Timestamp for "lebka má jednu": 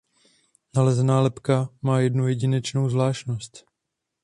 1.21-2.27